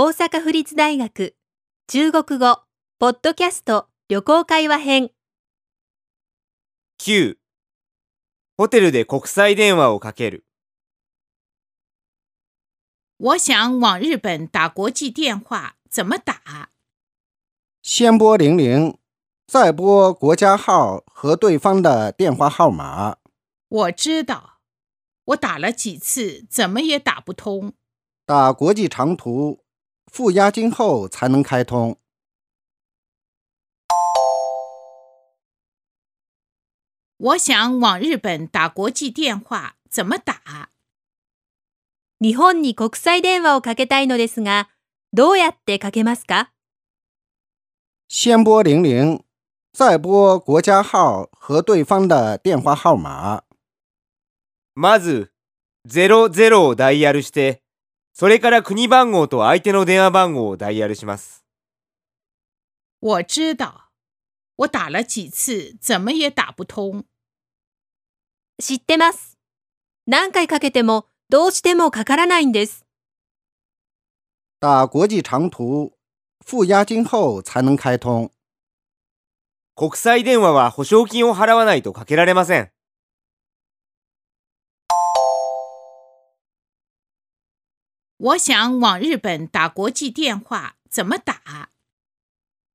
[0.00, 1.34] 大阪府立大学
[1.88, 2.62] 中国語
[3.00, 5.10] ポッドキャスト旅行会話編
[7.00, 7.34] 9
[8.56, 10.44] ホテルで国際電話をかける
[13.18, 16.68] 我想往日本打国际电话，怎么打？
[17.82, 18.96] 先拨零零，
[19.48, 23.16] 再拨国家号和对方的电话号码。
[23.68, 24.60] 我知道，
[25.24, 27.72] 我打了几次，怎么也打不通。
[28.24, 29.64] 打国际长途，
[30.11, 31.97] 付押金后才能开通。
[37.17, 40.69] 我想往日本打国际电话，怎么打？
[42.19, 44.69] 日本に国際電話をかけたいのですが、
[45.13, 46.51] どうやってかけますか
[48.09, 49.23] 先拨零零，
[49.73, 53.43] 再拨国家号和对方的电话号码。
[54.75, 55.31] まず
[55.87, 57.61] 00をダイヤルして
[58.18, 61.44] それから国番号と相手の電話番号をダイヤルします
[63.00, 63.72] 我知道，
[64.56, 67.04] 我打了几次，怎么也打不通。
[68.60, 69.38] 知ってます。
[70.08, 72.84] 何回かけてもどうしてもかからないんです。
[74.60, 75.92] 打国际长途，
[76.44, 78.32] 付押金后才能开通。
[79.76, 82.72] 国際電話は保証金を払わないとかけられません
[88.18, 91.68] 我想往日本打国际电话，怎么打？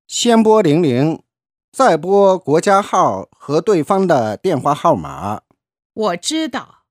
[0.07, 1.21] 先拨零零，
[1.69, 5.41] 再拨国家号和对方的电话号码。
[5.93, 6.85] 我知道，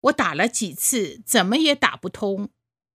[0.00, 2.48] 我打了几次，怎么也打不通。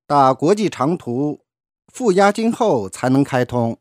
[0.06, 1.46] 打国际长途，
[1.88, 3.80] 付押金后才能开通。